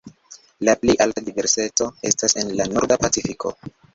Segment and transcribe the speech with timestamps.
[0.67, 3.55] La plej alta diverseco estas en la Norda Pacifiko.